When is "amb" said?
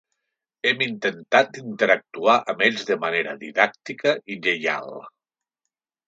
2.53-2.63